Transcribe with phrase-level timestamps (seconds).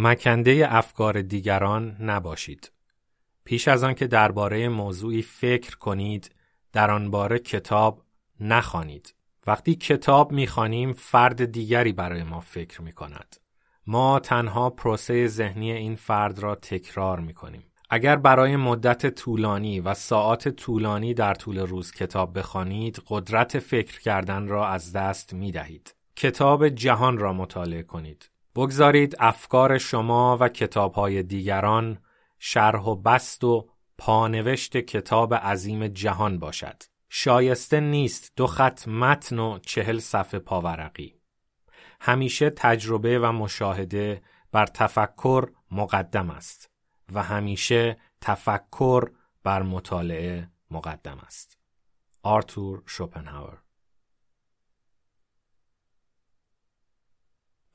[0.00, 2.72] مکنده افکار دیگران نباشید.
[3.44, 6.34] پیش از آن که درباره موضوعی فکر کنید،
[6.72, 8.02] در آن باره کتاب
[8.40, 9.14] نخوانید.
[9.46, 13.36] وقتی کتاب می‌خوانیم فرد دیگری برای ما فکر می کند.
[13.86, 17.64] ما تنها پروسه ذهنی این فرد را تکرار می کنیم.
[17.90, 24.48] اگر برای مدت طولانی و ساعات طولانی در طول روز کتاب بخوانید، قدرت فکر کردن
[24.48, 25.94] را از دست می دهید.
[26.16, 28.30] کتاب جهان را مطالعه کنید.
[28.54, 31.98] بگذارید افکار شما و کتابهای دیگران
[32.38, 33.68] شرح و بست و
[33.98, 36.82] پانوشت کتاب عظیم جهان باشد.
[37.08, 41.14] شایسته نیست دو خط متن و چهل صفحه پاورقی.
[42.00, 46.70] همیشه تجربه و مشاهده بر تفکر مقدم است
[47.12, 49.10] و همیشه تفکر
[49.44, 51.58] بر مطالعه مقدم است.
[52.22, 53.58] آرتور شوپنهاور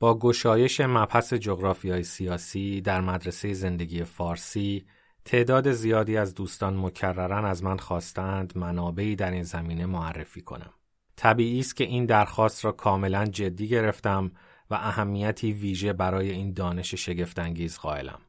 [0.04, 4.84] با گشایش مبحث جغرافیای سیاسی در مدرسه زندگی فارسی
[5.24, 10.72] تعداد زیادی از دوستان مکررن از من خواستند منابعی در این زمینه معرفی کنم.
[11.16, 14.32] طبیعی است که این درخواست را کاملا جدی گرفتم
[14.70, 18.20] و اهمیتی ویژه برای این دانش شگفتانگیز قائلم.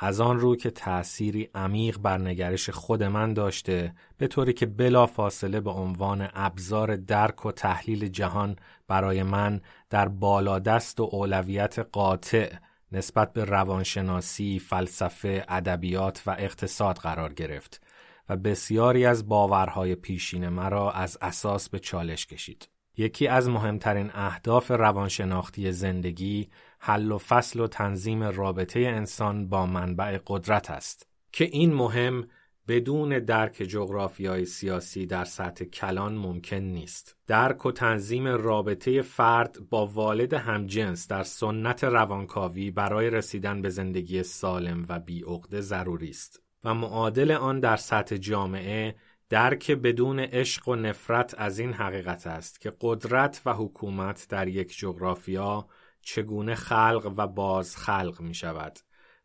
[0.00, 5.06] از آن رو که تأثیری عمیق بر نگرش خود من داشته به طوری که بلا
[5.06, 8.56] فاصله به عنوان ابزار درک و تحلیل جهان
[8.88, 12.52] برای من در بالادست و اولویت قاطع
[12.92, 17.82] نسبت به روانشناسی، فلسفه، ادبیات و اقتصاد قرار گرفت
[18.28, 22.68] و بسیاری از باورهای پیشین مرا از اساس به چالش کشید.
[22.96, 30.18] یکی از مهمترین اهداف روانشناختی زندگی حل و فصل و تنظیم رابطه انسان با منبع
[30.26, 32.28] قدرت است که این مهم
[32.68, 37.16] بدون درک جغرافیای سیاسی در سطح کلان ممکن نیست.
[37.26, 44.22] درک و تنظیم رابطه فرد با والد همجنس در سنت روانکاوی برای رسیدن به زندگی
[44.22, 48.94] سالم و بیعقده ضروری است و معادل آن در سطح جامعه
[49.28, 54.78] درک بدون عشق و نفرت از این حقیقت است که قدرت و حکومت در یک
[54.78, 55.68] جغرافیا
[56.02, 58.78] چگونه خلق و باز خلق می شود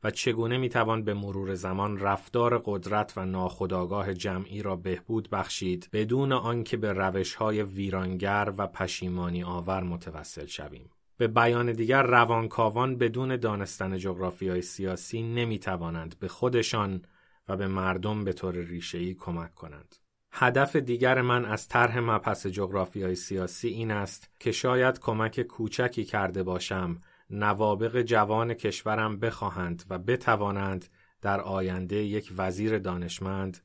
[0.03, 5.89] و چگونه می توان به مرور زمان رفتار قدرت و ناخودآگاه جمعی را بهبود بخشید
[5.93, 10.89] بدون آنکه به روش های ویرانگر و پشیمانی آور متوسل شویم.
[11.17, 17.01] به بیان دیگر روانکاوان بدون دانستن جغرافیای سیاسی نمی توانند به خودشان
[17.47, 19.95] و به مردم به طور ریشه‌ای کمک کنند.
[20.35, 26.43] هدف دیگر من از طرح مبحث جغرافیای سیاسی این است که شاید کمک کوچکی کرده
[26.43, 30.85] باشم نوابق جوان کشورم بخواهند و بتوانند
[31.21, 33.57] در آینده یک وزیر دانشمند،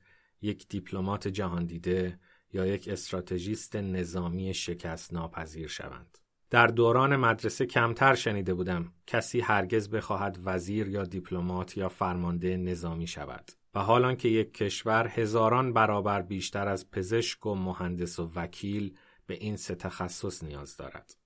[0.43, 2.19] یک دیپلمات جهان دیده
[2.53, 6.19] یا یک استراتژیست نظامی شکست ناپذیر شوند.
[6.51, 13.07] در دوران مدرسه کمتر شنیده بودم کسی هرگز بخواهد وزیر یا دیپلمات یا فرمانده نظامی
[13.07, 13.51] شود.
[13.75, 19.35] و حالان که یک کشور هزاران برابر بیشتر از پزشک و مهندس و وکیل به
[19.35, 21.17] این سه تخصص نیاز دارد.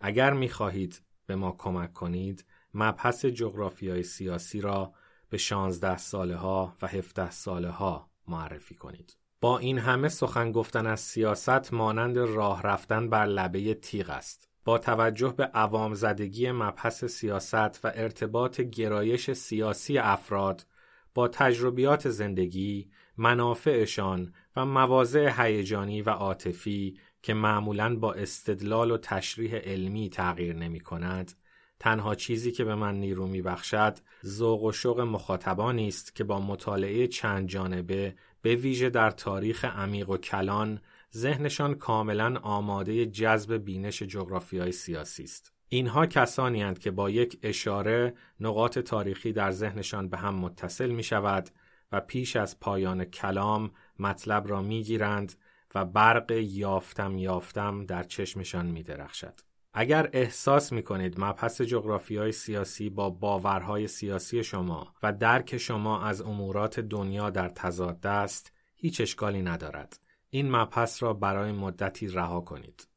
[0.00, 2.44] اگر می خواهید به ما کمک کنید،
[2.74, 4.92] مبحث جغرافیای سیاسی را
[5.30, 9.16] به 16 ساله ها و 17 ساله ها معرفی کنید.
[9.40, 14.48] با این همه سخن گفتن از سیاست مانند راه رفتن بر لبه تیغ است.
[14.64, 20.66] با توجه به عوام زدگی مبحث سیاست و ارتباط گرایش سیاسی افراد
[21.16, 29.54] با تجربیات زندگی، منافعشان و مواضع هیجانی و عاطفی که معمولا با استدلال و تشریح
[29.54, 31.32] علمی تغییر نمی کند،
[31.80, 36.40] تنها چیزی که به من نیرو می بخشد ذوق و شوق مخاطبانی است که با
[36.40, 40.80] مطالعه چند جانبه به ویژه در تاریخ عمیق و کلان
[41.14, 45.55] ذهنشان کاملا آماده جذب بینش جغرافیای سیاسی است.
[45.68, 51.02] اینها کسانی هستند که با یک اشاره نقاط تاریخی در ذهنشان به هم متصل می
[51.02, 51.50] شود
[51.92, 55.34] و پیش از پایان کلام مطلب را می گیرند
[55.74, 59.40] و برق یافتم یافتم در چشمشان می درخشد.
[59.78, 66.22] اگر احساس می کنید مبحث جغرافیای سیاسی با باورهای سیاسی شما و درک شما از
[66.22, 70.00] امورات دنیا در تضاد است، هیچ اشکالی ندارد.
[70.30, 72.88] این مبحث را برای مدتی رها کنید.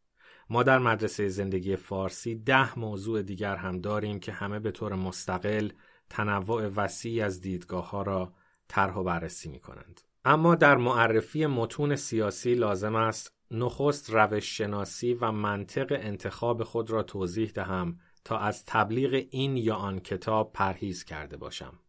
[0.50, 5.70] ما در مدرسه زندگی فارسی ده موضوع دیگر هم داریم که همه به طور مستقل
[6.10, 8.34] تنوع وسیعی از دیدگاه ها را
[8.68, 10.02] طرح و بررسی می کنند.
[10.26, 17.04] اما در معرفی متون سیاسی لازم است نخست روش شناسی و منطق انتخاب خود را
[17.04, 21.80] توضیح دهم تا از تبلیغ این یا آن کتاب پرهیز کرده باشم.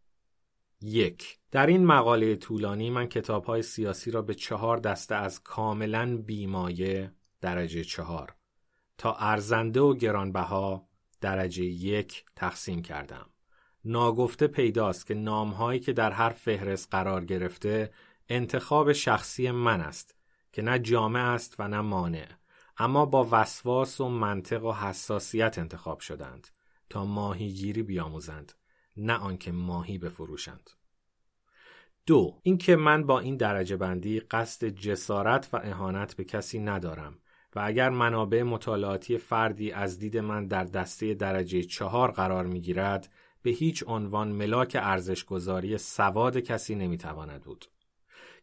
[0.81, 6.17] یک در این مقاله طولانی من کتاب های سیاسی را به چهار دسته از کاملا
[6.17, 7.11] بیمایه
[7.41, 8.35] درجه چهار
[9.01, 10.87] تا ارزنده و گرانبها
[11.21, 13.29] درجه یک تقسیم کردم.
[13.85, 17.91] ناگفته پیداست که نامهایی که در هر فهرست قرار گرفته
[18.29, 20.15] انتخاب شخصی من است
[20.51, 22.27] که نه جامع است و نه مانع.
[22.77, 26.47] اما با وسواس و منطق و حساسیت انتخاب شدند
[26.89, 28.53] تا ماهیگیری بیاموزند
[28.97, 30.69] نه آنکه ماهی بفروشند.
[32.05, 37.19] دو اینکه من با این درجه بندی قصد جسارت و اهانت به کسی ندارم.
[37.55, 43.09] و اگر منابع مطالعاتی فردی از دید من در دسته درجه چهار قرار می گیرد
[43.41, 47.65] به هیچ عنوان ملاک ارزشگذاری سواد کسی نمی‌تواند بود.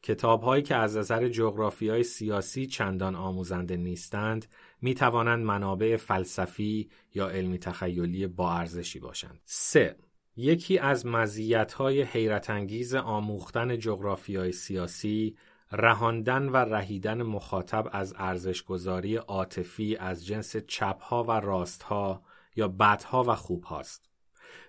[0.02, 4.46] کتاب هایی که از نظر جغرافی سیاسی چندان آموزنده نیستند
[4.82, 9.40] می توانند منابع فلسفی یا علمی تخیلی با ارزشی باشند.
[9.44, 9.96] 3.
[10.37, 15.34] یکی از مزیت‌های حیرت انگیز آموختن جغرافیای سیاسی
[15.73, 22.23] رهاندن و رهیدن مخاطب از ارزشگذاری عاطفی از جنس چپها و راستها
[22.56, 24.09] یا بدها و خوبهاست.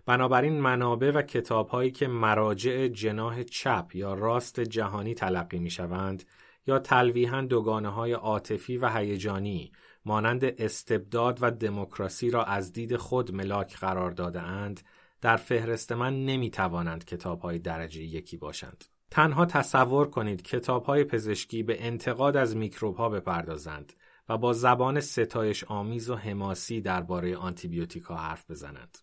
[0.06, 6.24] بنابراین منابع و کتابهایی که مراجع جناه چپ یا راست جهانی تلقی می شوند
[6.68, 9.72] یا تلویحا دوگانه های عاطفی و هیجانی
[10.06, 14.82] مانند استبداد و دموکراسی را از دید خود ملاک قرار داده اند
[15.22, 18.86] در فهرست من نمی توانند کتاب های درجه یکی باشند.
[19.12, 23.94] تنها تصور کنید کتاب های پزشکی به انتقاد از میکروب ها بپردازند
[24.30, 28.98] و با زبان ستایش آمیز و حماسی درباره آنتیبیوتیک حرف بزنند.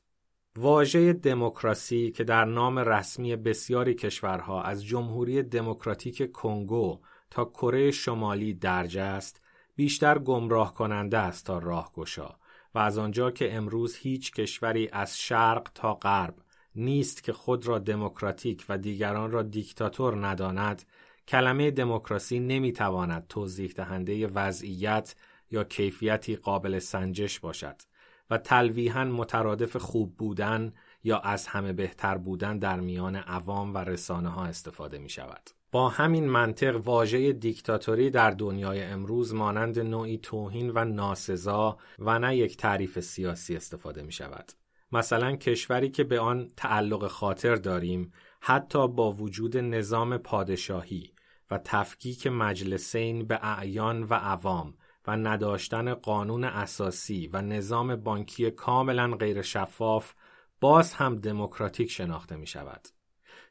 [0.56, 7.00] واژه دموکراسی که در نام رسمی بسیاری کشورها از جمهوری دموکراتیک کنگو
[7.30, 9.42] تا کره شمالی درج است
[9.76, 12.36] بیشتر گمراه کننده است تا راهگشا
[12.74, 16.34] و از آنجا که امروز هیچ کشوری از شرق تا غرب
[16.76, 20.82] نیست که خود را دموکراتیک و دیگران را دیکتاتور نداند
[21.28, 25.14] کلمه دموکراسی نمی‌تواند توضیح دهنده وضعیت
[25.50, 27.76] یا کیفیتی قابل سنجش باشد
[28.30, 30.72] و تلویحا مترادف خوب بودن
[31.04, 35.50] یا از همه بهتر بودن در میان عوام و رسانه ها استفاده می شود.
[35.72, 42.36] با همین منطق واژه دیکتاتوری در دنیای امروز مانند نوعی توهین و ناسزا و نه
[42.36, 44.52] یک تعریف سیاسی استفاده می شود.
[44.96, 51.12] مثلا کشوری که به آن تعلق خاطر داریم حتی با وجود نظام پادشاهی
[51.50, 54.74] و تفکیک مجلسین به اعیان و عوام
[55.06, 60.14] و نداشتن قانون اساسی و نظام بانکی کاملا غیر شفاف
[60.60, 62.88] باز هم دموکراتیک شناخته می شود.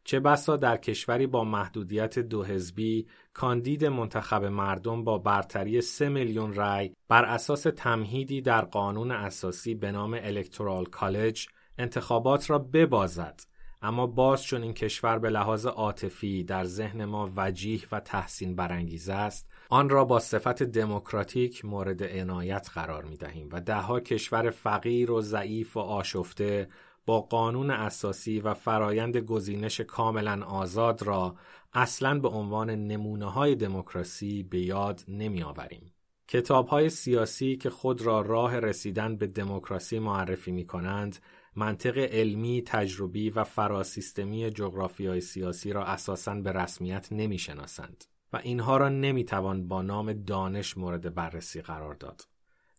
[0.04, 6.54] چه بسا در کشوری با محدودیت دو حزبی کاندید منتخب مردم با برتری سه میلیون
[6.54, 11.48] رای بر اساس تمهیدی در قانون اساسی به نام الکترال کالج
[11.78, 13.42] انتخابات را ببازد.
[13.82, 19.10] اما باز چون این کشور به لحاظ عاطفی در ذهن ما وجیح و تحسین برانگیز
[19.10, 25.12] است آن را با صفت دموکراتیک مورد عنایت قرار می دهیم و دهها کشور فقیر
[25.12, 26.68] و ضعیف و آشفته
[27.06, 31.36] با قانون اساسی و فرایند گزینش کاملا آزاد را
[31.74, 35.94] اصلا به عنوان نمونه های دموکراسی به یاد نمی آوریم.
[36.28, 41.18] کتاب های سیاسی که خود را راه رسیدن به دموکراسی معرفی می کنند
[41.56, 44.52] منطق علمی، تجربی و فراسیستمی
[45.00, 50.14] های سیاسی را اساساً به رسمیت نمی شناسند و اینها را نمی توان با نام
[50.14, 52.22] دانش مورد بررسی قرار داد.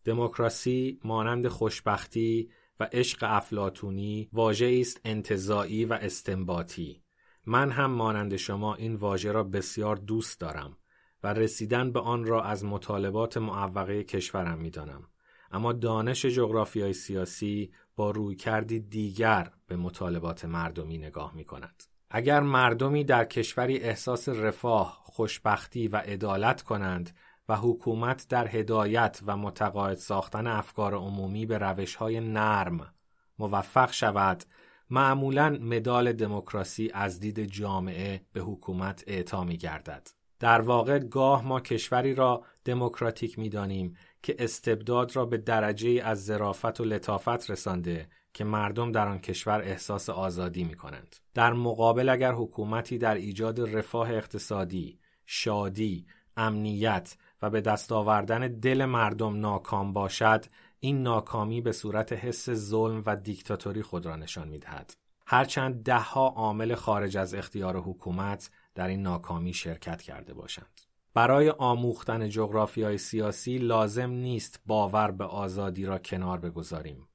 [0.05, 7.03] دموکراسی مانند خوشبختی و عشق افلاتونی واژه است انتظاعی و استنباطی
[7.45, 10.77] من هم مانند شما این واژه را بسیار دوست دارم
[11.23, 15.03] و رسیدن به آن را از مطالبات معوقه کشورم می‌دانم
[15.51, 21.83] اما دانش جغرافیای سیاسی با روی کردی دیگر به مطالبات مردمی نگاه می کند.
[22.09, 27.17] اگر مردمی در کشوری احساس رفاه، خوشبختی و عدالت کنند
[27.49, 32.93] و حکومت در هدایت و متقاعد ساختن افکار عمومی به روش های نرم
[33.39, 34.43] موفق شود
[34.89, 40.07] معمولا مدال دموکراسی از دید جامعه به حکومت اعطا می گردد.
[40.39, 46.25] در واقع گاه ما کشوری را دموکراتیک می دانیم که استبداد را به درجه از
[46.25, 51.15] ظرافت و لطافت رسانده که مردم در آن کشور احساس آزادی می کنند.
[51.33, 56.05] در مقابل اگر حکومتی در ایجاد رفاه اقتصادی، شادی،
[56.37, 60.45] امنیت و به دست آوردن دل مردم ناکام باشد
[60.79, 64.93] این ناکامی به صورت حس ظلم و دیکتاتوری خود را نشان می‌دهد.
[65.25, 70.81] هرچند دهها عامل خارج از اختیار حکومت در این ناکامی شرکت کرده باشند.
[71.13, 77.07] برای آموختن جغرافیای سیاسی لازم نیست باور به آزادی را کنار بگذاریم.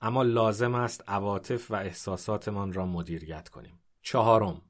[0.00, 3.82] اما لازم است عواطف و احساساتمان را مدیریت کنیم.
[4.02, 4.62] چهارم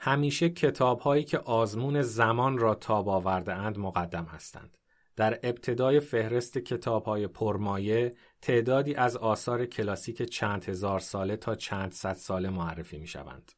[0.00, 4.78] همیشه کتاب هایی که آزمون زمان را تاب آورده اند مقدم هستند.
[5.16, 11.92] در ابتدای فهرست کتاب های پرمایه تعدادی از آثار کلاسیک چند هزار ساله تا چند
[11.92, 13.52] صد ساله معرفی می شوند.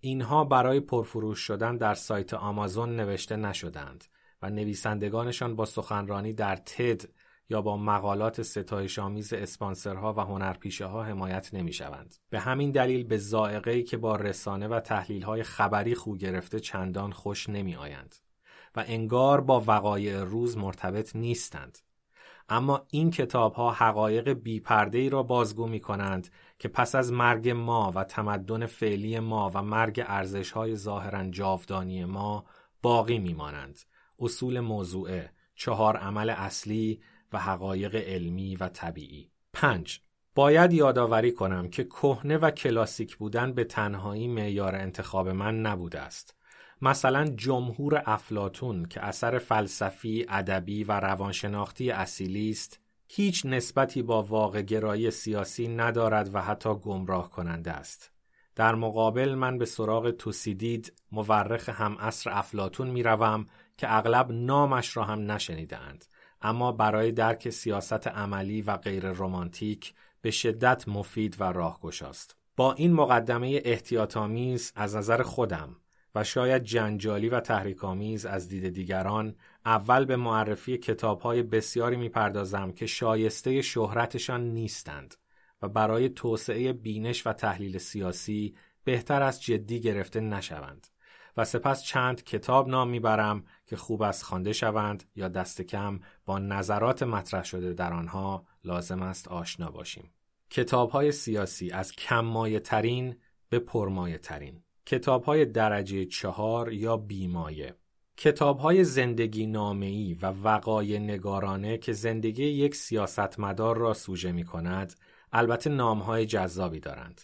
[0.00, 4.04] اینها برای پرفروش شدن در سایت آمازون نوشته نشدند
[4.42, 7.02] و نویسندگانشان با سخنرانی در تد
[7.50, 12.14] یا با مقالات ستایش آمیز اسپانسرها و هنرپیشه ها حمایت نمی شوند.
[12.30, 17.12] به همین دلیل به زائقه که با رسانه و تحلیل های خبری خو گرفته چندان
[17.12, 18.14] خوش نمی آیند
[18.76, 21.78] و انگار با وقایع روز مرتبط نیستند.
[22.48, 26.28] اما این کتاب ها حقایق بیپرده ای را بازگو می کنند
[26.58, 32.04] که پس از مرگ ما و تمدن فعلی ما و مرگ ارزش های ظاهرا جاودانی
[32.04, 32.44] ما
[32.82, 33.80] باقی می مانند.
[34.18, 37.00] اصول موضوعه، چهار عمل اصلی
[37.32, 39.30] و حقایق علمی و طبیعی.
[39.52, 40.00] 5.
[40.34, 46.34] باید یادآوری کنم که کهنه و کلاسیک بودن به تنهایی معیار انتخاب من نبوده است.
[46.82, 54.62] مثلا جمهور افلاتون که اثر فلسفی، ادبی و روانشناختی اصیلی است، هیچ نسبتی با واقع
[54.62, 58.12] گرایی سیاسی ندارد و حتی گمراه کننده است.
[58.56, 64.96] در مقابل من به سراغ توسیدید مورخ هم اصر افلاتون می روم که اغلب نامش
[64.96, 66.04] را هم نشنیدند
[66.42, 72.36] اما برای درک سیاست عملی و غیر رمانتیک به شدت مفید و راهگشاست.
[72.56, 75.76] با این مقدمه احتیاطآمیز از نظر خودم
[76.14, 82.86] و شاید جنجالی و تحریکآمیز از دید دیگران اول به معرفی کتابهای بسیاری می‌پردازم که
[82.86, 85.14] شایسته شهرتشان نیستند
[85.62, 88.54] و برای توسعه بینش و تحلیل سیاسی
[88.84, 90.86] بهتر از جدی گرفته نشوند
[91.36, 96.38] و سپس چند کتاب نام می‌برم که خوب است خوانده شوند یا دست کم با
[96.38, 100.10] نظرات مطرح شده در آنها لازم است آشنا باشیم.
[100.50, 103.16] کتاب های سیاسی از کم مایه ترین
[103.48, 104.62] به پرمایه ترین.
[104.86, 107.74] کتاب های درجه چهار یا بیمایه.
[108.16, 114.94] کتاب های زندگی نامعی و وقای نگارانه که زندگی یک سیاستمدار را سوژه می کند
[115.32, 117.20] البته نام های جذابی دارند.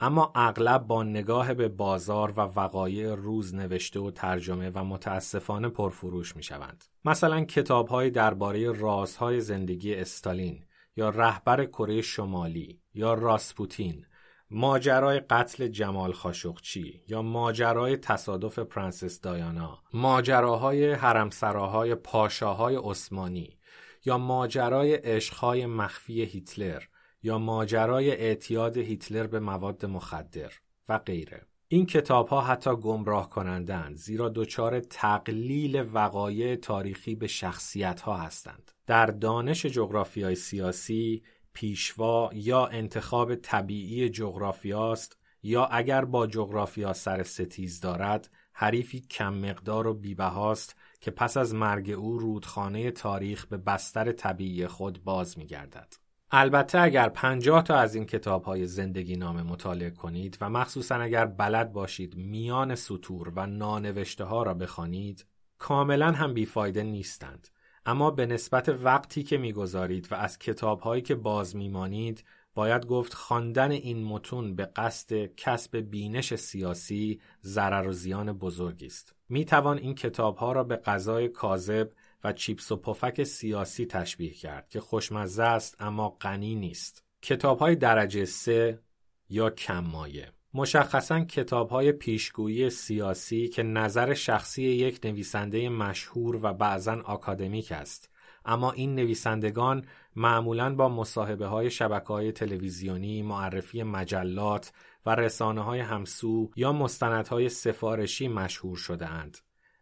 [0.00, 6.36] اما اغلب با نگاه به بازار و وقایع روز نوشته و ترجمه و متاسفانه پرفروش
[6.36, 6.84] می شوند.
[7.04, 10.64] مثلا کتاب های درباره رازهای زندگی استالین
[10.96, 14.06] یا رهبر کره شمالی یا راسپوتین
[14.50, 23.58] ماجرای قتل جمال خاشقچی یا ماجرای تصادف پرنسس دایانا ماجراهای حرمسراهای پاشاهای عثمانی
[24.04, 26.82] یا ماجرای عشقهای مخفی هیتلر
[27.22, 30.52] یا ماجرای اعتیاد هیتلر به مواد مخدر
[30.88, 38.00] و غیره این کتاب ها حتی گمراه کنندند زیرا دچار تقلیل وقایع تاریخی به شخصیت
[38.00, 41.22] ها هستند در دانش جغرافیای سیاسی
[41.52, 49.86] پیشوا یا انتخاب طبیعی جغرافیاست یا اگر با جغرافیا سر ستیز دارد حریفی کم مقدار
[49.86, 55.46] و بیبهاست که پس از مرگ او رودخانه تاریخ به بستر طبیعی خود باز می
[55.46, 55.94] گردد.
[56.30, 61.26] البته اگر پنجاه تا از این کتاب های زندگی نامه مطالعه کنید و مخصوصا اگر
[61.26, 65.26] بلد باشید میان سطور و نانوشته ها را بخوانید
[65.58, 67.48] کاملا هم بیفایده نیستند
[67.86, 73.14] اما به نسبت وقتی که می‌گذارید و از کتاب هایی که باز میمانید باید گفت
[73.14, 79.14] خواندن این متون به قصد کسب بینش سیاسی ضرر و زیان بزرگی است.
[79.28, 81.90] می توان این کتاب ها را به غذای کاذب
[82.24, 87.04] و چیپس و پفک سیاسی تشبیه کرد که خوشمزه است اما غنی نیست.
[87.22, 88.80] کتاب های درجه سه
[89.28, 96.52] یا کم مایه مشخصا کتاب های پیشگویی سیاسی که نظر شخصی یک نویسنده مشهور و
[96.52, 98.10] بعضا آکادمیک است
[98.44, 99.84] اما این نویسندگان
[100.16, 104.72] معمولا با مصاحبه های شبکه های تلویزیونی، معرفی مجلات
[105.06, 109.38] و رسانه های همسو یا مستندهای سفارشی مشهور شده اند.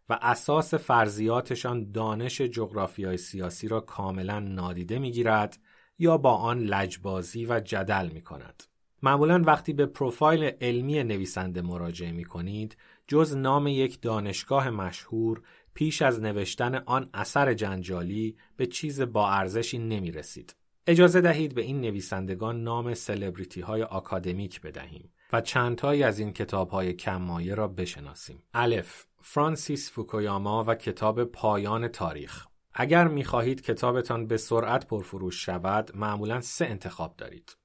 [0.09, 5.59] و اساس فرضیاتشان دانش جغرافیای سیاسی را کاملا نادیده می‌گیرد
[5.99, 8.63] یا با آن لجبازی و جدل می کند.
[9.03, 15.41] معمولا وقتی به پروفایل علمی نویسنده مراجعه می کنید جز نام یک دانشگاه مشهور
[15.73, 20.55] پیش از نوشتن آن اثر جنجالی به چیز با ارزشی نمی رسید.
[20.87, 26.69] اجازه دهید به این نویسندگان نام سلبریتی های آکادمیک بدهیم و چندتایی از این کتاب
[26.69, 28.43] های کم را بشناسیم.
[28.53, 32.47] الف فرانسیس فوکویاما و کتاب پایان تاریخ.
[32.73, 37.57] اگر می خواهید کتابتان به سرعت پرفروش شود معمولا سه انتخاب دارید.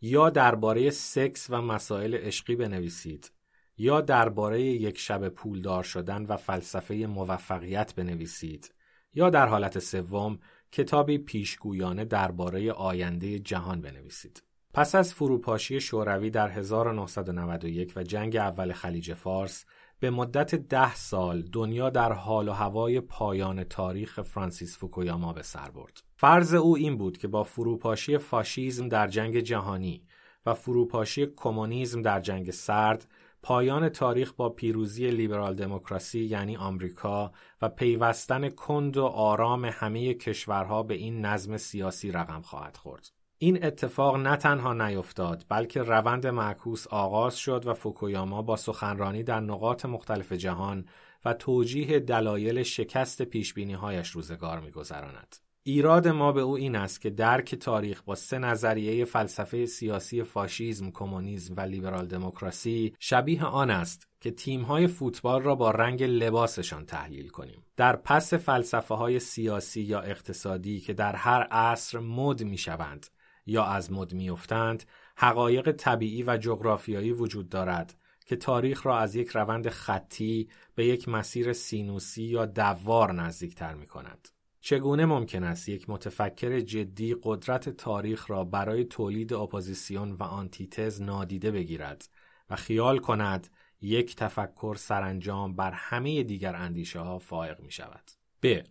[0.00, 3.32] یا درباره سکس و مسائل عشقی بنویسید
[3.78, 8.74] یا درباره یک شب پولدار شدن و فلسفه موفقیت بنویسید
[9.14, 10.38] یا در حالت سوم
[10.72, 14.42] کتابی پیشگویانه درباره آینده جهان بنویسید.
[14.74, 19.64] پس از فروپاشی شوروی در 1991 و جنگ اول خلیج فارس
[20.00, 25.70] به مدت ده سال دنیا در حال و هوای پایان تاریخ فرانسیس فوکویاما به سر
[25.70, 26.02] برد.
[26.16, 30.02] فرض او این بود که با فروپاشی فاشیزم در جنگ جهانی
[30.46, 33.06] و فروپاشی کمونیسم در جنگ سرد
[33.42, 37.32] پایان تاریخ با پیروزی لیبرال دموکراسی یعنی آمریکا
[37.62, 43.13] و پیوستن کند و آرام همه کشورها به این نظم سیاسی رقم خواهد خورد.
[43.38, 49.40] این اتفاق نه تنها نیفتاد بلکه روند معکوس آغاز شد و فوکویاما با سخنرانی در
[49.40, 50.84] نقاط مختلف جهان
[51.24, 55.36] و توجیه دلایل شکست پیشبینیهایش روزگار میگذراند.
[55.66, 60.90] ایراد ما به او این است که درک تاریخ با سه نظریه فلسفه سیاسی فاشیزم،
[60.90, 67.28] کمونیسم و لیبرال دموکراسی شبیه آن است که تیم‌های فوتبال را با رنگ لباسشان تحلیل
[67.28, 67.64] کنیم.
[67.76, 73.06] در پس فلسفه های سیاسی یا اقتصادی که در هر عصر مد می‌شوند
[73.46, 74.84] یا از مد میافتند،
[75.16, 77.94] حقایق طبیعی و جغرافیایی وجود دارد
[78.26, 83.86] که تاریخ را از یک روند خطی به یک مسیر سینوسی یا دوار نزدیکتر می
[83.86, 84.28] کند.
[84.60, 91.50] چگونه ممکن است یک متفکر جدی قدرت تاریخ را برای تولید اپوزیسیون و آنتی‌تز نادیده
[91.50, 92.08] بگیرد
[92.50, 93.48] و خیال کند
[93.80, 98.10] یک تفکر سرانجام بر همه دیگر اندیشه ها فائق می شود.
[98.42, 98.62] ب.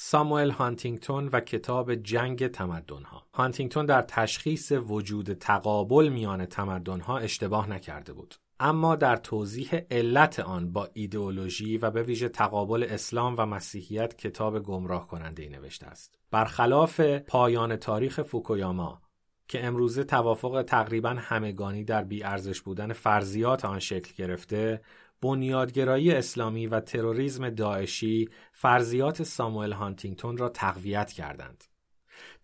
[0.00, 3.26] ساموئل هانتینگتون و کتاب جنگ تمدن ها.
[3.34, 8.34] هانتینگتون در تشخیص وجود تقابل میان تمدن ها اشتباه نکرده بود.
[8.60, 14.62] اما در توضیح علت آن با ایدئولوژی و به ویژه تقابل اسلام و مسیحیت کتاب
[14.62, 16.18] گمراه کننده ای نوشته است.
[16.30, 19.02] برخلاف پایان تاریخ فوکویاما
[19.48, 24.80] که امروزه توافق تقریبا همگانی در بیارزش بودن فرضیات آن شکل گرفته،
[25.20, 31.64] بنیادگرایی اسلامی و تروریسم داعشی فرضیات ساموئل هانتینگتون را تقویت کردند.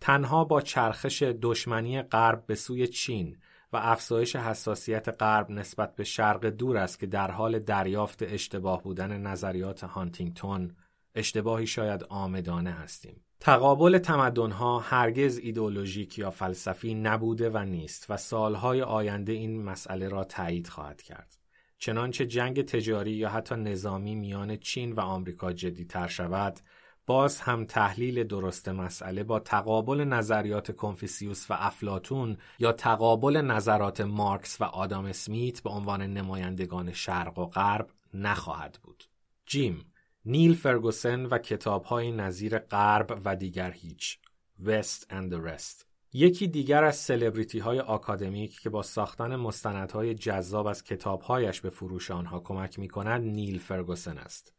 [0.00, 3.37] تنها با چرخش دشمنی غرب به سوی چین
[3.73, 9.21] و افزایش حساسیت غرب نسبت به شرق دور است که در حال دریافت اشتباه بودن
[9.21, 10.76] نظریات هانتینگتون
[11.14, 13.25] اشتباهی شاید آمدانه هستیم.
[13.40, 20.25] تقابل تمدنها هرگز ایدئولوژیک یا فلسفی نبوده و نیست و سالهای آینده این مسئله را
[20.25, 21.43] تایید خواهد کرد.
[21.78, 26.61] چنانچه جنگ تجاری یا حتی نظامی میان چین و آمریکا جدیتر شود
[27.07, 34.61] باز هم تحلیل درست مسئله با تقابل نظریات کنفیسیوس و افلاتون یا تقابل نظرات مارکس
[34.61, 39.05] و آدام اسمیت به عنوان نمایندگان شرق و غرب نخواهد بود.
[39.46, 39.92] جیم
[40.25, 44.18] نیل فرگوسن و کتابهای نظیر غرب و دیگر هیچ
[44.62, 50.66] West and the Rest یکی دیگر از سلبریتی های آکادمیک که با ساختن مستندهای جذاب
[50.66, 54.53] از کتابهایش به فروش آنها کمک می کند نیل فرگوسن است.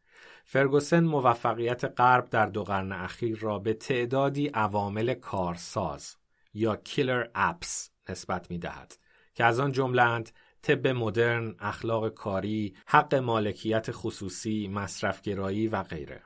[0.44, 6.16] فرگوسن موفقیت غرب در دو قرن اخیر را به تعدادی عوامل کارساز
[6.54, 8.98] یا کیلر اپس نسبت می دهد
[9.34, 10.30] که از آن جملند
[10.62, 16.22] طب مدرن، اخلاق کاری، حق مالکیت خصوصی، مصرفگرایی و غیره.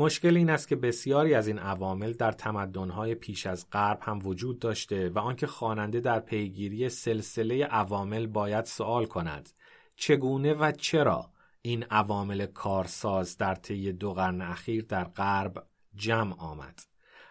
[0.00, 4.58] مشکل این است که بسیاری از این عوامل در تمدن‌های پیش از غرب هم وجود
[4.58, 9.50] داشته و آنکه خواننده در پیگیری سلسله عوامل باید سوال کند.
[9.96, 11.30] چگونه و چرا
[11.62, 16.80] این عوامل کارساز در طی دو قرن اخیر در غرب جمع آمد؟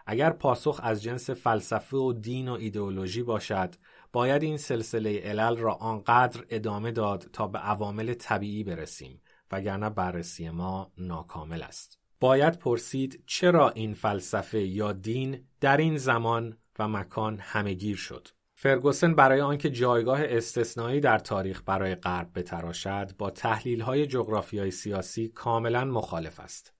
[0.05, 3.75] اگر پاسخ از جنس فلسفه و دین و ایدئولوژی باشد
[4.13, 10.49] باید این سلسله علل را آنقدر ادامه داد تا به عوامل طبیعی برسیم وگرنه بررسی
[10.49, 11.98] ما ناکامل است.
[12.19, 19.15] باید پرسید چرا این فلسفه یا دین در این زمان و مکان همهگیر شد فرگوسن
[19.15, 25.85] برای آنکه جایگاه استثنایی در تاریخ برای غرب بتراشد با تحلیل های جغرافیای سیاسی کاملا
[25.85, 26.73] مخالف است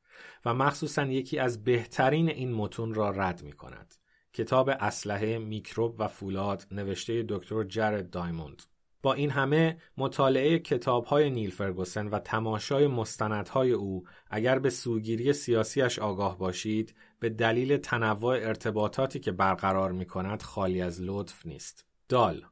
[0.46, 3.96] و مخصوصا یکی از بهترین این متون را رد می کند.
[4.34, 8.64] کتاب اسلحه میکروب و فولاد نوشته دکتر جرد دایموند
[9.02, 15.34] با این همه مطالعه کتاب های نیل فرگوسن و تماشای مستندهای او اگر به سوگیری
[15.34, 21.86] سیاسیش آگاه باشید به دلیل تنوع ارتباطاتی که برقرار می کند خالی از لطف نیست.
[22.10, 22.46] دال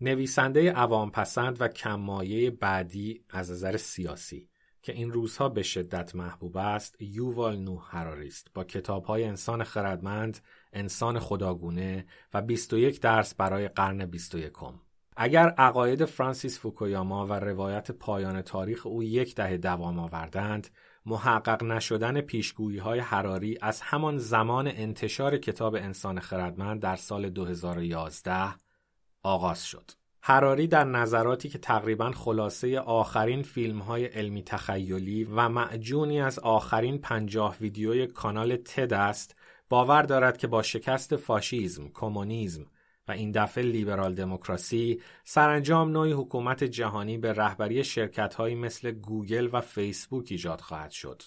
[0.00, 4.48] نویسنده عوام پسند و کمایه بعدی از نظر سیاسی
[4.82, 8.66] که این روزها به شدت محبوب است یووال نو هراری است با
[9.06, 10.38] های انسان خردمند،
[10.72, 14.52] انسان خداگونه و 21 درس برای قرن 21
[15.22, 20.68] اگر عقاید فرانسیس فوکویاما و روایت پایان تاریخ او یک دهه دوام آوردند
[21.06, 28.54] محقق نشدن پیشگویی های حراری از همان زمان انتشار کتاب انسان خردمند در سال 2011
[29.22, 29.90] آغاز شد.
[30.20, 36.98] حراری در نظراتی که تقریبا خلاصه آخرین فیلم های علمی تخیلی و معجونی از آخرین
[36.98, 39.36] پنجاه ویدیوی کانال تد است
[39.68, 42.66] باور دارد که با شکست فاشیزم، کمونیسم
[43.10, 49.60] و این دفعه لیبرال دموکراسی سرانجام نوعی حکومت جهانی به رهبری شرکت‌هایی مثل گوگل و
[49.60, 51.22] فیسبوک ایجاد خواهد شد.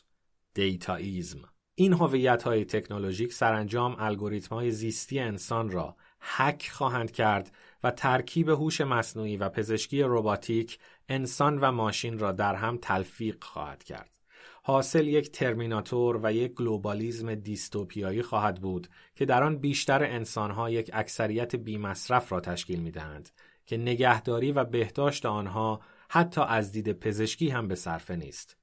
[0.54, 7.52] dataism این هویت های تکنولوژیک سرانجام الگوریتم های زیستی انسان را هک خواهند کرد
[7.84, 13.84] و ترکیب هوش مصنوعی و پزشکی رباتیک انسان و ماشین را در هم تلفیق خواهد
[13.84, 14.18] کرد.
[14.66, 20.90] حاصل یک terminator و یک گلوبالیزم دیستوپیایی خواهد بود که در آن بیشتر انسانها یک
[20.94, 23.30] اکثریت بیمصرف را تشکیل می دهند
[23.66, 28.58] که نگهداری و بهداشت آنها حتی از دید پزشکی هم به صرفه نیست.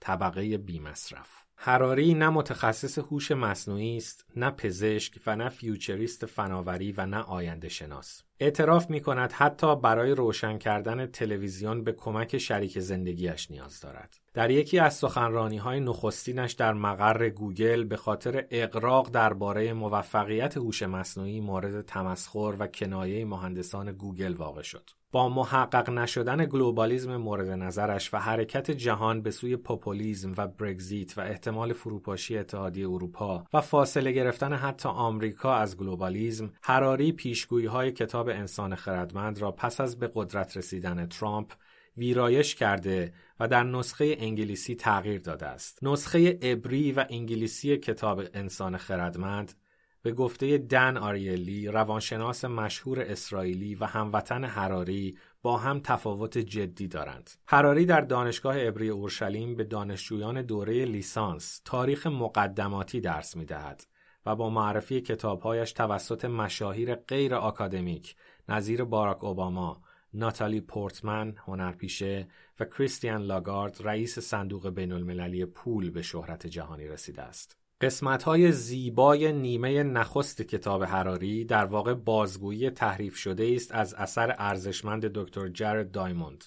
[0.00, 7.06] طبقه بیمصرف هراری نه متخصص هوش مصنوعی است، نه پزشک و نه futurist فناوری و
[7.06, 8.22] نه آینده شناس.
[8.40, 14.20] اعتراف می کند حتی برای روشن کردن تلویزیون به کمک شریک زندگیش نیاز دارد.
[14.34, 20.82] در یکی از سخنرانی های نخستینش در مقر گوگل به خاطر اغراق درباره موفقیت هوش
[20.82, 24.90] مصنوعی مورد تمسخر و کنایه مهندسان گوگل واقع شد.
[25.12, 31.20] با محقق نشدن گلوبالیزم مورد نظرش و حرکت جهان به سوی پوپولیزم و برگزیت و
[31.20, 38.28] احتمال فروپاشی اتحادیه اروپا و فاصله گرفتن حتی آمریکا از گلوبالیزم هراری پیشگویی های کتاب
[38.28, 41.52] انسان خردمند را پس از به قدرت رسیدن ترامپ
[41.96, 45.78] ویرایش کرده و در نسخه انگلیسی تغییر داده است.
[45.82, 49.52] نسخه عبری و انگلیسی کتاب انسان خردمند
[50.02, 57.30] به گفته دن آریلی روانشناس مشهور اسرائیلی و هموطن هراری با هم تفاوت جدی دارند.
[57.46, 63.86] هراری در دانشگاه عبری اورشلیم به دانشجویان دوره لیسانس تاریخ مقدماتی درس می دهد
[64.26, 68.16] و با معرفی کتابهایش توسط مشاهیر غیر آکادمیک
[68.48, 69.82] نظیر باراک اوباما،
[70.14, 72.28] ناتالی پورتمن هنرپیشه
[72.60, 77.61] و کریستیان لاگارد رئیس صندوق بین المللی پول به شهرت جهانی رسیده است.
[77.82, 84.34] قسمت های زیبای نیمه نخست کتاب هراری در واقع بازگویی تحریف شده است از اثر
[84.38, 86.44] ارزشمند دکتر جرد دایموند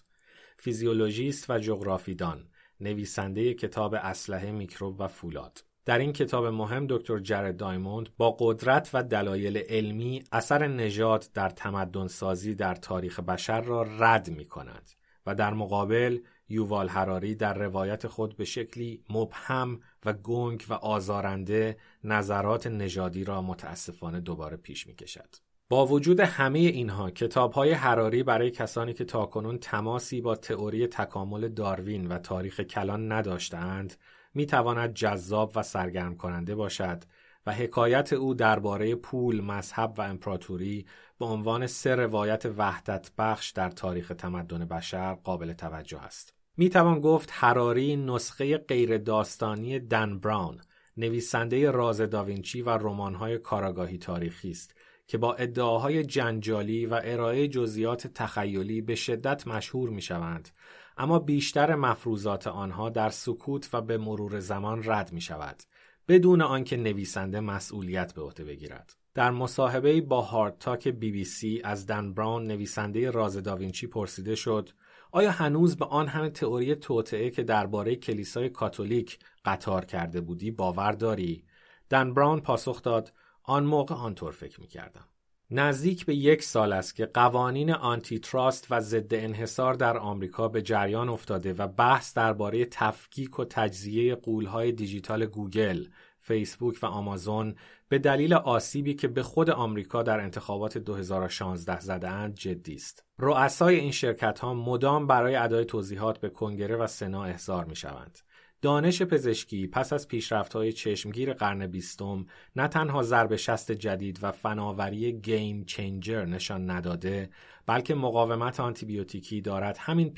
[0.58, 2.48] فیزیولوژیست و جغرافیدان
[2.80, 5.64] نویسنده کتاب اسلحه میکروب و فولاد.
[5.86, 11.50] در این کتاب مهم دکتر جرد دایموند با قدرت و دلایل علمی اثر نژاد در
[11.50, 14.92] تمدن سازی در تاریخ بشر را رد می کند
[15.26, 21.78] و در مقابل یووال هراری در روایت خود به شکلی مبهم و گنگ و آزارنده
[22.04, 25.36] نظرات نژادی را متاسفانه دوباره پیش می کشد.
[25.70, 31.48] با وجود همه اینها کتاب های حراری برای کسانی که تاکنون تماسی با تئوری تکامل
[31.48, 33.96] داروین و تاریخ کلان نداشتهاند
[34.34, 37.04] می تواند جذاب و سرگرم کننده باشد
[37.46, 40.86] و حکایت او درباره پول، مذهب و امپراتوری
[41.20, 46.35] به عنوان سه روایت وحدت بخش در تاریخ تمدن بشر قابل توجه است.
[46.58, 50.62] می توان گفت هراری نسخه غیر داستانی دن براون
[50.98, 54.76] نویسنده راز داوینچی و رمان‌های کاراگاهی تاریخی است
[55.08, 60.50] که با ادعاهای جنجالی و ارائه جزئیات تخیلی به شدت مشهور می شوند
[60.98, 65.64] اما بیشتر مفروضات آنها در سکوت و به مرور زمان رد می شود
[66.08, 68.96] بدون آنکه نویسنده مسئولیت به عهده بگیرد.
[69.14, 74.36] در مصاحبه با هارد تاک بی بی سی از دن براون نویسنده راز داوینچی پرسیده
[74.36, 74.70] شد
[75.16, 80.92] آیا هنوز به آن همه تئوری توطئه که درباره کلیسای کاتولیک قطار کرده بودی باور
[80.92, 81.44] داری؟
[81.90, 85.06] دن براون پاسخ داد آن موقع آنطور فکر می کردم.
[85.52, 91.10] نزدیک به یک سال است که قوانین antitrust و ضد انحصار در آمریکا به جریان
[91.10, 95.86] افتاده و بحث درباره تفکیک و تجزیه غولهای دیجیتال گوگل،
[96.26, 97.56] فیسبوک و آمازون
[97.90, 103.04] به دلیل آسیبی که به خود آمریکا در انتخابات 2016 زدهاند جدی است.
[103.20, 108.20] رؤسای این شرکت ها مدام برای ادای توضیحات به کنگره و سنا احضار می شوند.
[108.62, 110.08] دانش پزشکی پس از
[110.54, 117.30] های چشمگیر قرن بیستم نه تنها ضرب شست جدید و فناوری game changer نشان نداده
[117.66, 120.14] بلکه مقاومت آنتیبیوتیکی دارد همین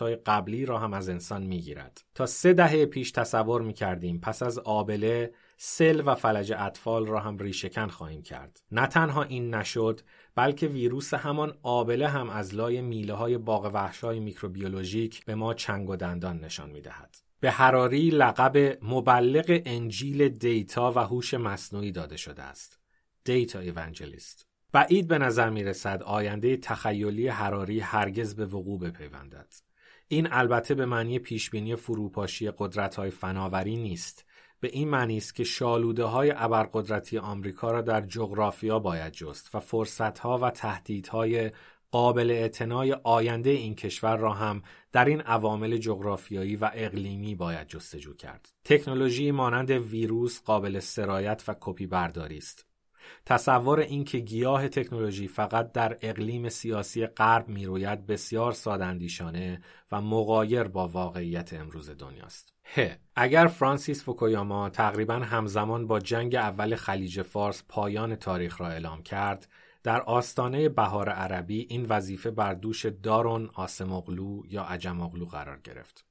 [0.00, 4.42] های قبلی را هم از انسان می‌گیرد تا سه دهه پیش تصور می کردیم پس
[4.42, 10.00] از آبله سل و فلج اطفال را هم ریشه‌کن خواهیم کرد نه تنها این نشد
[10.34, 15.90] بلکه ویروس همان آبله هم از لای میله های باغ وحش‌های میکروبیولوژیک به ما چنگ
[15.90, 17.16] و دندان نشان می دهد.
[17.40, 22.80] به هراری لقب مبلغ انجیل data و هوش مصنوعی داده شده است.
[23.24, 24.46] دیتا ایونجلیست.
[24.72, 29.54] بعید به نظر می رسد آینده تخیلی حراری هرگز به وقوع بپیوندد.
[30.08, 34.29] این البته به معنی پیشبینی فروپاشی قدرت های فناوری نیست.
[34.60, 39.60] به این معنی است که شالوده های ابرقدرتی آمریکا را در جغرافیا باید جست و
[39.60, 41.50] فرصت ها و تهدیدهای
[41.90, 48.14] قابل اعتنای آینده این کشور را هم در این عوامل جغرافیایی و اقلیمی باید جستجو
[48.14, 48.48] کرد.
[48.64, 52.66] تکنولوژی مانند ویروس قابل سرایت و کپی برداری است.
[53.26, 60.88] تصور اینکه گیاه تکنولوژی فقط در اقلیم سیاسی غرب می‌روید بسیار سادندیشانه و مغایر با
[60.88, 62.54] واقعیت امروز دنیاست.
[62.76, 69.02] ه اگر فرانسیس فوکویاما تقریبا همزمان با جنگ اول خلیج فارس پایان تاریخ را اعلام
[69.02, 69.48] کرد
[69.82, 76.04] در آستانه بهار عربی این وظیفه بر دوش دارون آسمغلو یا عجماغلو قرار گرفت.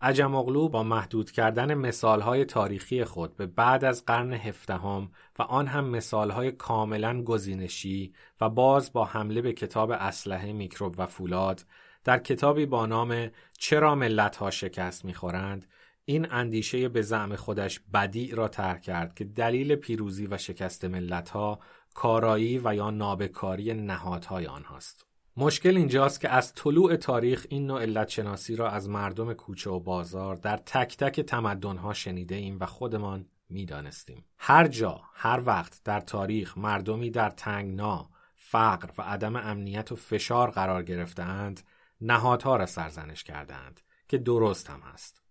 [0.00, 5.84] عجماغلو با محدود کردن مثالهای تاریخی خود به بعد از قرن هفدهم و آن هم
[5.84, 11.64] مثالهای کاملا گزینشی و باز با حمله به کتاب اسلحه میکروب و فولاد
[12.04, 15.66] در کتابی با نام چرا ملتها شکست می‌خورند
[16.04, 21.58] این اندیشه به زعم خودش بدیع را طرح کرد که دلیل پیروزی و شکست ملتها
[21.94, 25.06] کارایی و یا نابکاری نهادهای آنهاست.
[25.36, 29.80] مشکل اینجاست که از طلوع تاریخ این نوع علت شناسی را از مردم کوچه و
[29.80, 34.24] بازار در تک تک تمدنها شنیده ایم و خودمان می‌دانستیم.
[34.38, 40.50] هر جا، هر وقت در تاریخ مردمی در تنگنا، فقر و عدم امنیت و فشار
[40.50, 41.60] قرار گرفتهاند،
[42.00, 45.23] نهادها را سرزنش کردهاند که درست هم هست.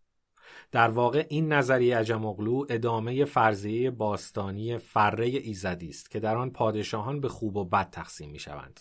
[0.74, 7.22] در واقع این نظریه عجماغلو ادامه فرضیه باستانی فره ایزدی است که در آن پادشاهان
[7.22, 8.80] به خوب و بد تقسیم می شوند.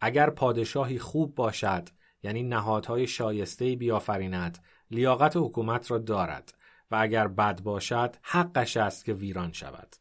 [0.00, 1.88] اگر پادشاهی خوب باشد
[2.22, 4.58] یعنی نهادهای شایسته بیافریند
[4.90, 6.54] لیاقت حکومت را دارد
[6.90, 9.96] و اگر بد باشد حقش است که ویران شود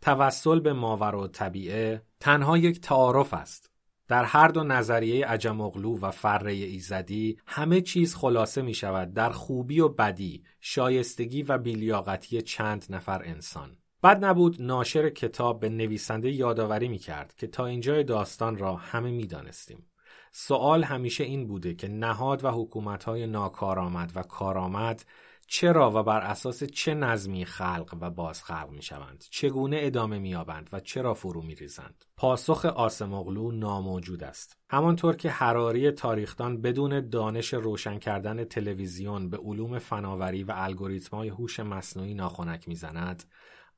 [0.00, 3.70] توسل به ماور و طبیعه تنها یک تعارف است
[4.08, 9.80] در هر دو نظریه عجماغلو و فره ایزدی همه چیز خلاصه می شود در خوبی
[9.80, 13.76] و بدی، شایستگی و بیلیاقتی چند نفر انسان.
[14.02, 19.10] بد نبود ناشر کتاب به نویسنده یادآوری می کرد که تا اینجای داستان را همه
[19.10, 19.86] می دانستیم.
[20.32, 25.04] سوال همیشه این بوده که نهاد و حکومتهای ناکارآمد و کارآمد
[25.46, 30.28] چرا و بر اساس چه نظمی خلق و باز خلق می شوند؟ چگونه ادامه می
[30.28, 34.58] یابند و چرا فرو می ریزند؟ پاسخ آسمغلو ناموجود است.
[34.70, 41.60] همانطور که حراری تاریخدان بدون دانش روشن کردن تلویزیون به علوم فناوری و الگوریتم‌های هوش
[41.60, 43.24] مصنوعی ناخنک می‌زند،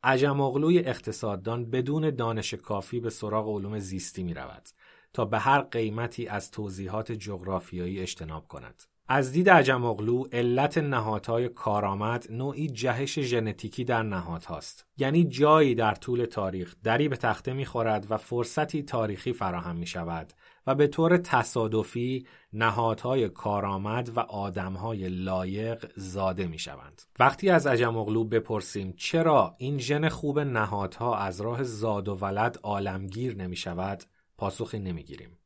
[0.03, 4.69] عجماغلوی اقتصاددان بدون دانش کافی به سراغ علوم زیستی می رود
[5.13, 8.83] تا به هر قیمتی از توضیحات جغرافیایی اجتناب کند.
[9.11, 16.25] از دید عجماغلو علت نهادهای کارآمد نوعی جهش ژنتیکی در نهادهاست یعنی جایی در طول
[16.25, 20.33] تاریخ دری به تخته می‌خورد و فرصتی تاریخی فراهم می شود
[20.67, 27.03] و به طور تصادفی نهادهای کارآمد و آدمهای لایق زاده می شوند.
[27.19, 33.37] وقتی از عجماغلو بپرسیم چرا این ژن خوب نهادها از راه زاد و ولد عالمگیر
[33.37, 34.05] نمی شود
[34.39, 35.39] پاسخی نمی گیریم.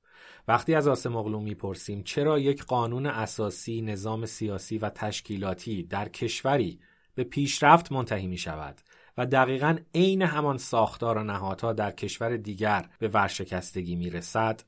[0.49, 6.81] وقتی از آسماغلو می‌پرسیم چرا یک قانون اساسی نظام سیاسی و تشکیلاتی در کشوری
[7.15, 8.81] به پیشرفت منتهی می شود
[9.19, 14.61] و دقیقا عین همان ساختار و نهادها در کشور دیگر به ورشکستگی می رسد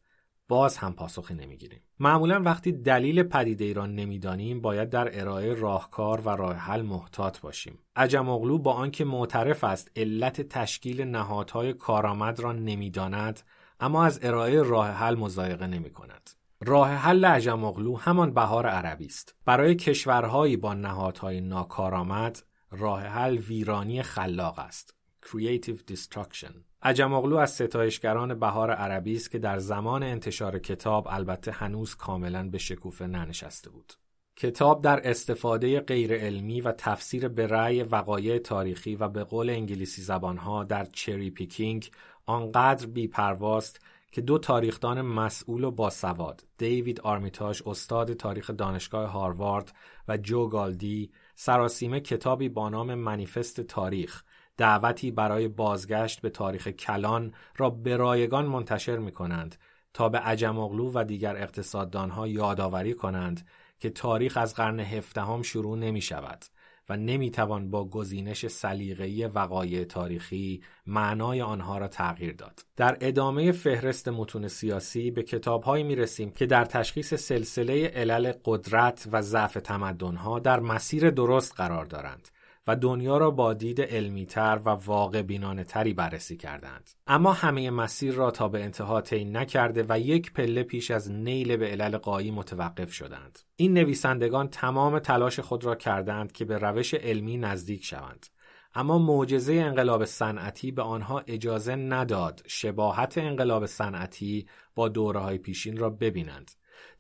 [0.49, 1.81] باز هم پاسخی نمی‌گیریم.
[2.01, 7.41] معمولا وقتی دلیل پدیده ای را نمی‌دانیم باید در ارائه راهکار و راه حل محتاط
[7.41, 7.79] باشیم.
[7.97, 13.41] عجم با آنکه معترف است علت تشکیل نهادهای کارآمد را نمی‌داند
[13.81, 16.31] اما از ارائه راه حل مزایقه نمی کند.
[16.61, 17.65] راه حل عجم
[18.01, 19.35] همان بهار عربی است.
[19.45, 24.95] برای کشورهایی با نهادهای ناکارآمد راه حل ویرانی خلاق است.
[25.27, 31.95] Creative Destruction عجم از ستایشگران بهار عربی است که در زمان انتشار کتاب البته هنوز
[31.95, 33.93] کاملا به شکوفه ننشسته بود.
[34.37, 40.03] کتاب در استفاده غیر علمی و تفسیر به رأی وقایع تاریخی و به قول انگلیسی
[40.03, 41.91] زبانها در چری پیکینگ
[42.27, 43.81] آنقدر بیپرواست
[44.13, 49.73] که دو تاریخدان مسئول و باسواد دیوید آرمیتاژ استاد تاریخ دانشگاه هاروارد
[50.09, 54.23] و جو گالدی سراسیمه کتابی با نام منیفست تاریخ
[54.57, 59.57] دعوتی برای بازگشت به تاریخ کلان را به رایگان منتشر می کنند
[59.95, 63.47] تا به عجماغلو و دیگر اقتصاددانها یادآوری کنند
[63.79, 66.45] که تاریخ از قرن هفدهم شروع نمی شود
[66.89, 72.61] و نمی‌توان با گزینش سلیقه‌ای وقایع تاریخی معنای آنها را تغییر داد.
[72.77, 79.09] در ادامه فهرست متون سیاسی به کتابهایی می رسیم که در تشخیص سلسله علل قدرت
[79.13, 82.29] و ضعف تمدنها در مسیر درست قرار دارند
[82.67, 86.91] و دنیا را با دید علمیتر و واقع بینانه تری بررسی کردند.
[87.07, 91.57] اما همه مسیر را تا به انتها طی نکرده و یک پله پیش از نیل
[91.57, 93.39] به علل قایی متوقف شدند.
[93.57, 98.27] این نویسندگان تمام تلاش خود را کردند که به روش علمی نزدیک شوند.
[98.75, 105.77] اما معجزه انقلاب صنعتی به آنها اجازه نداد شباهت انقلاب صنعتی با دوره های پیشین
[105.77, 106.51] را ببینند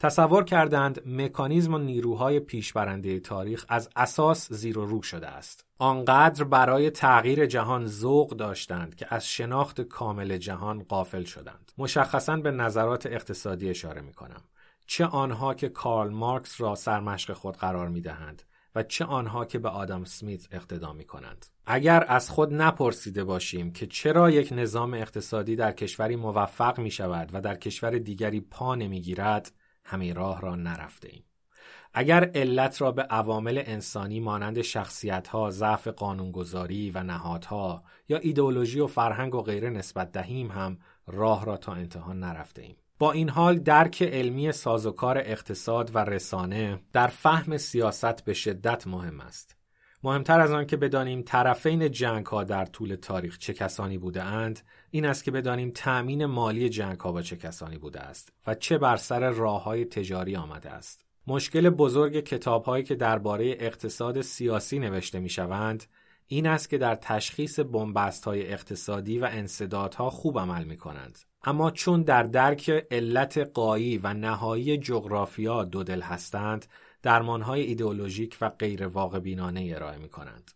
[0.00, 5.66] تصور کردند مکانیزم و نیروهای پیشبرنده تاریخ از اساس زیر و رو شده است.
[5.78, 11.72] آنقدر برای تغییر جهان ذوق داشتند که از شناخت کامل جهان قافل شدند.
[11.78, 14.42] مشخصا به نظرات اقتصادی اشاره می کنم.
[14.86, 18.42] چه آنها که کارل مارکس را سرمشق خود قرار می دهند
[18.74, 21.46] و چه آنها که به آدم سمیت اقتدا می کنند.
[21.66, 27.30] اگر از خود نپرسیده باشیم که چرا یک نظام اقتصادی در کشوری موفق می شود
[27.32, 29.52] و در کشور دیگری پا نمی گیرد
[29.84, 31.24] همه راه را نرفته ایم.
[31.94, 38.86] اگر علت را به عوامل انسانی مانند شخصیتها، ضعف قانونگذاری و نهادها یا ایدئولوژی و
[38.86, 42.76] فرهنگ و غیره نسبت دهیم هم راه را تا انتها نرفته ایم.
[42.98, 49.20] با این حال درک علمی سازوکار اقتصاد و رسانه در فهم سیاست به شدت مهم
[49.20, 49.56] است.
[50.04, 54.60] مهمتر از آن که بدانیم طرفین جنگ ها در طول تاریخ چه کسانی بوده اند
[54.90, 58.78] این است که بدانیم تأمین مالی جنگ ها با چه کسانی بوده است و چه
[58.78, 61.04] بر سر راه های تجاری آمده است.
[61.26, 65.84] مشکل بزرگ کتاب هایی که درباره اقتصاد سیاسی نوشته می شوند
[66.26, 71.18] این است که در تشخیص بنبست های اقتصادی و انصدادها خوب عمل می کنند.
[71.44, 76.66] اما چون در درک علت قایی و نهایی جغرافیا دودل هستند
[77.04, 80.50] درمانهای ایدئولوژیک و غیر واقع بینانه ارائه می کنند.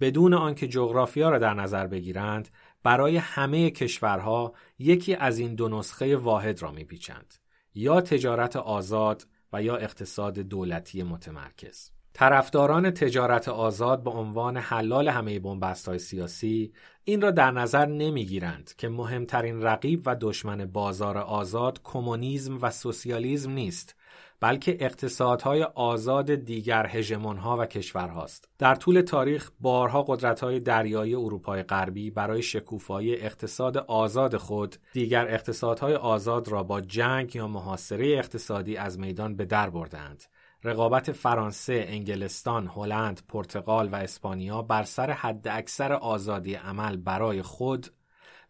[0.00, 2.48] بدون آنکه جغرافیا را در نظر بگیرند
[2.82, 7.34] برای همه کشورها یکی از این دو نسخه واحد را میپیچند
[7.74, 15.40] یا تجارت آزاد و یا اقتصاد دولتی متمرکز طرفداران تجارت آزاد به عنوان حلال همه
[15.86, 16.72] های سیاسی
[17.04, 23.50] این را در نظر نمی‌گیرند که مهمترین رقیب و دشمن بازار آزاد کمونیسم و سوسیالیسم
[23.50, 23.97] نیست
[24.40, 28.48] بلکه اقتصادهای آزاد دیگر هژمونها و کشورهاست.
[28.58, 35.94] در طول تاریخ بارها قدرت‌های دریایی اروپای غربی برای شکوفایی اقتصاد آزاد خود دیگر اقتصادهای
[35.94, 40.24] آزاد را با جنگ یا محاصره اقتصادی از میدان به در بردند.
[40.64, 47.86] رقابت فرانسه، انگلستان، هلند، پرتغال و اسپانیا بر سر حد اکثر آزادی عمل برای خود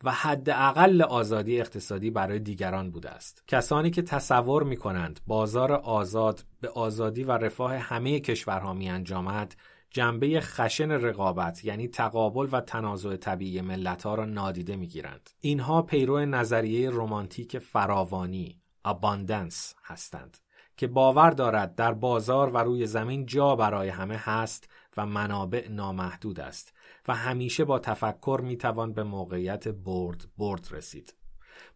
[0.04, 6.44] و حداقل آزادی اقتصادی برای دیگران بوده است کسانی که تصور می کنند بازار آزاد
[6.60, 9.54] به آزادی و رفاه همه کشورها می انجامد
[9.90, 15.30] جنبه خشن رقابت یعنی تقابل و تنازع طبیعی ملتها را نادیده می گیرند.
[15.40, 20.38] اینها پیرو نظریه رمانتیک فراوانی abundance هستند
[20.76, 26.40] که باور دارد در بازار و روی زمین جا برای همه هست و منابع نامحدود
[26.40, 26.74] است
[27.08, 31.14] و همیشه با تفکر می‌توان به موقعیت برد برد رسید.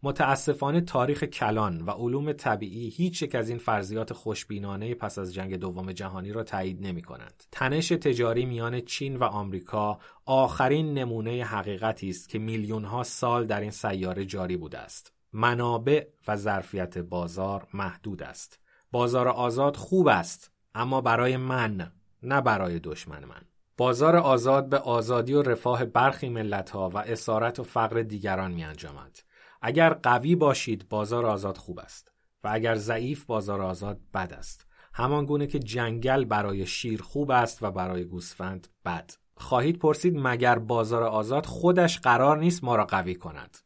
[0.03, 5.55] متاسفانه تاریخ کلان و علوم طبیعی هیچ یک از این فرضیات خوشبینانه پس از جنگ
[5.55, 7.43] دوم جهانی را تایید نمی کنند.
[7.51, 13.61] تنش تجاری میان چین و آمریکا آخرین نمونه حقیقتی است که میلیون ها سال در
[13.61, 15.13] این سیاره جاری بوده است.
[15.33, 18.59] منابع و ظرفیت بازار محدود است.
[18.91, 21.91] بازار آزاد خوب است اما برای من
[22.23, 23.41] نه برای دشمن من.
[23.77, 29.19] بازار آزاد به آزادی و رفاه برخی ملتها و اسارت و فقر دیگران می انجامد.
[29.61, 32.11] اگر قوی باشید بازار آزاد خوب است
[32.43, 34.67] و اگر ضعیف بازار آزاد بد است.
[34.93, 39.11] همان گونه که جنگل برای شیر خوب است و برای گوسفند بد.
[39.37, 43.57] خواهید پرسید مگر بازار آزاد خودش قرار نیست ما را قوی کند؟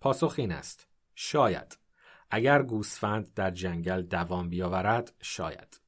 [0.00, 0.88] پاسخ این است.
[1.14, 1.78] شاید.
[2.30, 5.80] اگر گوسفند در جنگل دوام بیاورد شاید.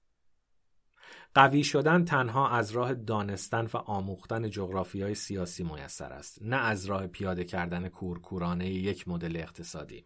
[1.38, 4.50] قوی شدن تنها از راه دانستن و آموختن
[4.94, 10.04] های سیاسی میسر است نه از راه پیاده کردن کورکورانه یک مدل اقتصادی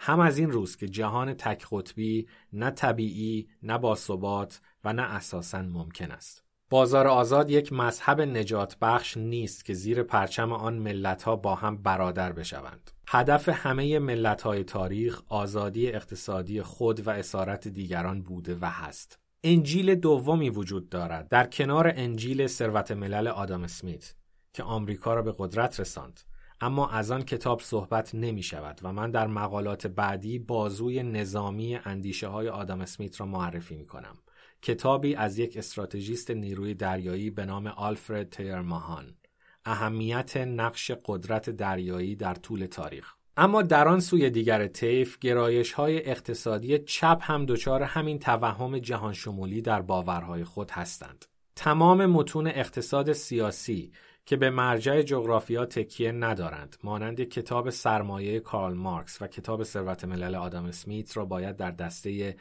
[0.00, 5.62] هم از این روز که جهان تک قطبی نه طبیعی نه باثبات و نه اساسا
[5.62, 11.36] ممکن است بازار آزاد یک مذهب نجات بخش نیست که زیر پرچم آن ملت ها
[11.36, 12.90] با هم برادر بشوند.
[13.08, 19.21] هدف همه ملت های تاریخ آزادی اقتصادی خود و اسارت دیگران بوده و هست.
[19.44, 21.28] انجیل دومی وجود دارد.
[21.28, 24.14] در کنار انجیل ثروت ملل آدم اسمیت
[24.52, 26.20] که آمریکا را به قدرت رساند.
[26.60, 32.28] اما از آن کتاب صحبت نمی شود و من در مقالات بعدی بازوی نظامی اندیشه
[32.28, 34.18] های آدم اسمیت را معرفی می کنم.
[34.62, 39.16] کتابی از یک استراتژیست نیروی دریایی به نام آلفرد تیرماهان.
[39.64, 43.14] اهمیت نقش قدرت دریایی در طول تاریخ.
[43.36, 49.12] اما در آن سوی دیگر طیف گرایش های اقتصادی چپ هم دچار همین توهم جهان
[49.12, 51.24] شمولی در باورهای خود هستند.
[51.56, 53.92] تمام متون اقتصاد سیاسی
[54.26, 60.34] که به مرجع جغرافیا تکیه ندارند مانند کتاب سرمایه کارل مارکس و کتاب ثروت ملل
[60.34, 62.36] آدم اسمیت را باید در دسته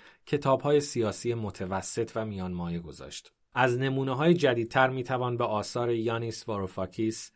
[0.64, 5.92] های سیاسی متوسط و میان مایه گذاشت از نمونه های جدیدتر می توان به آثار
[5.92, 7.32] یانیس واروفاکیس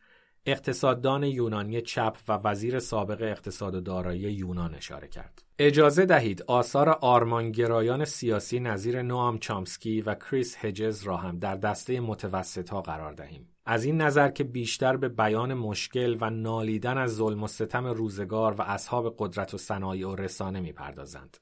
[0.47, 5.43] اقتصاددان یونانی چپ و وزیر سابق اقتصاد و دارایی یونان اشاره کرد.
[5.59, 11.99] اجازه دهید آثار آرمانگرایان سیاسی نظیر نوام چامسکی و کریس هجز را هم در دسته
[11.99, 13.49] متوسط ها قرار دهیم.
[13.65, 18.53] از این نظر که بیشتر به بیان مشکل و نالیدن از ظلم و ستم روزگار
[18.53, 21.37] و اصحاب قدرت و صنایع و رسانه می‌پردازند.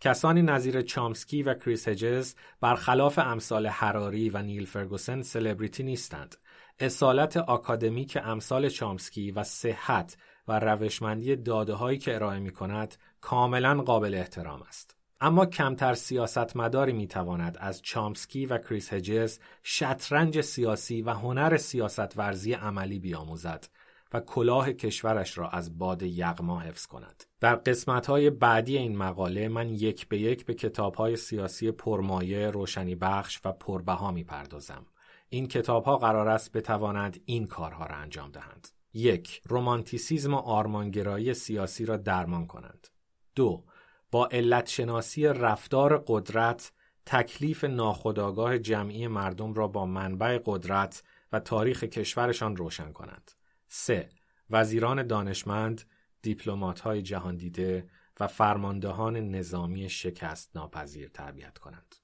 [0.00, 6.36] کسانی نظیر چامسکی و کریس هجز برخلاف امثال هراری و نیل فرگوسن سلبریتی نیستند
[6.80, 10.16] اصالت آکادمیک امثال چامسکی و صحت
[10.48, 14.96] و روشمندی داده هایی که ارائه می کند کاملا قابل احترام است.
[15.20, 22.18] اما کمتر سیاستمداری می تواند از چامسکی و کریس هجز شطرنج سیاسی و هنر سیاست
[22.18, 23.68] ورزی عملی بیاموزد
[24.12, 27.24] و کلاه کشورش را از باد یغما حفظ کند.
[27.40, 32.50] در قسمت های بعدی این مقاله من یک به یک به کتاب های سیاسی پرمایه،
[32.50, 34.86] روشنی بخش و پربها می پردازم.
[35.28, 38.68] این کتاب ها قرار است بتوانند این کارها را انجام دهند.
[38.92, 42.88] یک رومانتیسیزم و آرمانگرایی سیاسی را درمان کنند.
[43.34, 43.64] دو
[44.10, 46.72] با علت شناسی رفتار قدرت
[47.06, 51.02] تکلیف ناخودآگاه جمعی مردم را با منبع قدرت
[51.32, 53.32] و تاریخ کشورشان روشن کنند.
[53.68, 54.08] 3.
[54.50, 55.82] وزیران دانشمند،
[56.22, 61.94] دیپلمات های جهان دیده و فرماندهان نظامی شکست ناپذیر تربیت کنند.